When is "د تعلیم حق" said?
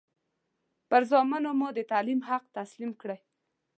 1.77-2.43